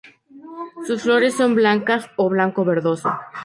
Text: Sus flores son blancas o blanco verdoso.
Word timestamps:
Sus 0.87 1.03
flores 1.03 1.35
son 1.37 1.53
blancas 1.53 2.09
o 2.17 2.27
blanco 2.27 2.65
verdoso. 2.65 3.11